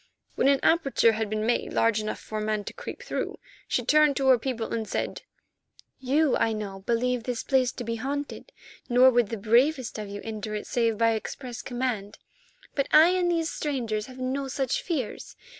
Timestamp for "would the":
9.11-9.37